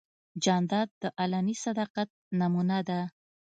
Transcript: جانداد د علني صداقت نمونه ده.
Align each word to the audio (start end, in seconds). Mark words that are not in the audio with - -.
جانداد 0.43 0.89
د 1.01 1.03
علني 1.19 1.55
صداقت 1.65 2.09
نمونه 2.39 2.79
ده. 2.87 2.99